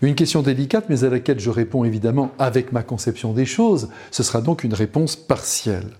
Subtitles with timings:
[0.00, 3.88] Une question délicate, mais à laquelle je réponds évidemment avec ma conception des choses.
[4.12, 5.90] Ce sera donc une réponse partielle.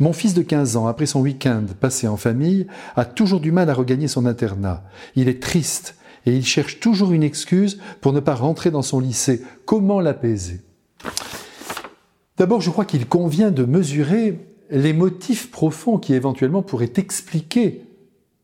[0.00, 3.68] Mon fils de 15 ans, après son week-end passé en famille, a toujours du mal
[3.68, 4.82] à regagner son internat.
[5.14, 8.98] Il est triste et il cherche toujours une excuse pour ne pas rentrer dans son
[8.98, 9.42] lycée.
[9.66, 10.62] Comment l'apaiser?
[12.38, 14.38] D'abord, je crois qu'il convient de mesurer
[14.70, 17.82] les motifs profonds qui éventuellement pourraient expliquer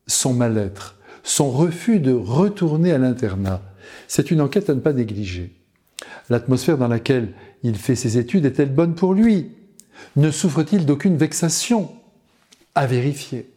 [0.05, 3.61] son mal-être, son refus de retourner à l'internat.
[4.07, 5.53] C'est une enquête à ne pas négliger.
[6.29, 7.33] L'atmosphère dans laquelle
[7.63, 9.51] il fait ses études est-elle bonne pour lui?
[10.15, 11.91] Ne souffre-t-il d'aucune vexation?
[12.75, 13.49] À vérifier.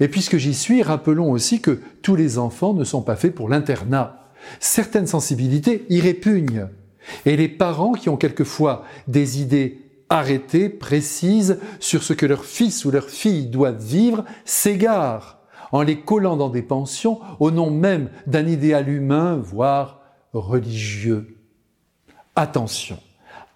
[0.00, 3.48] Et puisque j'y suis, rappelons aussi que tous les enfants ne sont pas faits pour
[3.48, 4.28] l'internat.
[4.60, 6.68] Certaines sensibilités y répugnent.
[7.24, 12.84] Et les parents qui ont quelquefois des idées arrêtées, précises, sur ce que leur fils
[12.84, 15.37] ou leur fille doivent vivre, s'égarent
[15.72, 20.00] en les collant dans des pensions au nom même d'un idéal humain, voire
[20.32, 21.36] religieux.
[22.36, 22.98] Attention,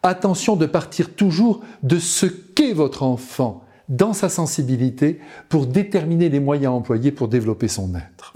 [0.03, 6.41] attention de partir toujours de ce qu'est votre enfant dans sa sensibilité pour déterminer les
[6.41, 8.33] moyens employés pour développer son être.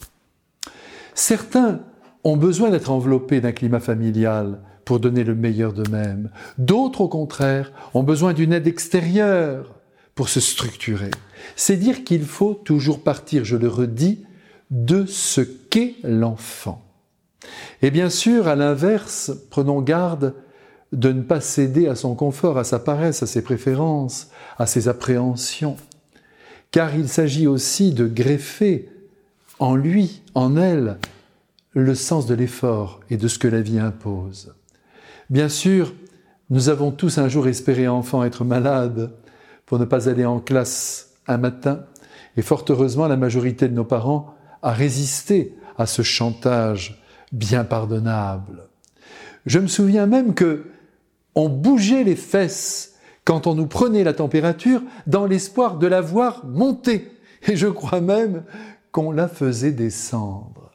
[1.14, 1.80] Certains
[2.24, 6.30] ont besoin d'être enveloppés d'un climat familial pour donner le meilleur d'eux-mêmes.
[6.58, 9.75] D'autres, au contraire, ont besoin d'une aide extérieure
[10.16, 11.12] pour se structurer.
[11.54, 14.24] C'est dire qu'il faut toujours partir, je le redis,
[14.70, 16.82] de ce qu'est l'enfant.
[17.82, 20.34] Et bien sûr, à l'inverse, prenons garde
[20.92, 24.88] de ne pas céder à son confort, à sa paresse, à ses préférences, à ses
[24.88, 25.76] appréhensions,
[26.70, 28.88] car il s'agit aussi de greffer
[29.58, 30.98] en lui, en elle,
[31.72, 34.54] le sens de l'effort et de ce que la vie impose.
[35.28, 35.92] Bien sûr,
[36.48, 39.12] nous avons tous un jour espéré enfant être malade
[39.66, 41.84] pour ne pas aller en classe un matin,
[42.36, 48.68] et fort heureusement la majorité de nos parents a résisté à ce chantage bien pardonnable.
[49.44, 50.66] Je me souviens même que
[51.34, 56.46] on bougeait les fesses quand on nous prenait la température dans l'espoir de la voir
[56.46, 57.12] monter.
[57.46, 58.44] Et je crois même
[58.90, 60.72] qu'on la faisait descendre.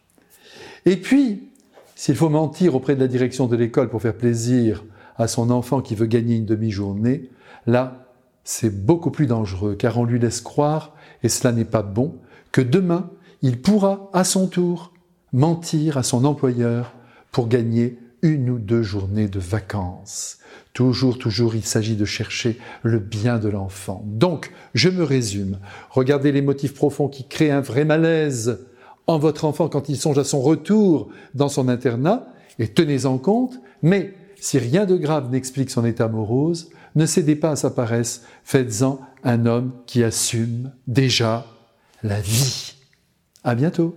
[0.86, 1.50] Et puis,
[1.96, 4.84] s'il faut mentir auprès de la direction de l'école pour faire plaisir
[5.18, 7.30] à son enfant qui veut gagner une demi-journée,
[7.68, 8.06] là,
[8.44, 12.16] c'est beaucoup plus dangereux, car on lui laisse croire, et cela n'est pas bon,
[12.52, 13.10] que demain,
[13.42, 14.94] il pourra, à son tour,
[15.34, 16.94] mentir à son employeur
[17.32, 20.38] pour gagner une ou deux journées de vacances.
[20.74, 24.04] Toujours, toujours, il s'agit de chercher le bien de l'enfant.
[24.06, 25.60] Donc, je me résume.
[25.90, 28.60] Regardez les motifs profonds qui créent un vrai malaise
[29.08, 32.28] en votre enfant quand il songe à son retour dans son internat,
[32.60, 37.52] et tenez-en compte, mais si rien de grave n'explique son état morose, ne cédez pas
[37.52, 41.46] à sa paresse, faites-en un homme qui assume déjà
[42.02, 42.74] la vie.
[43.44, 43.96] À bientôt.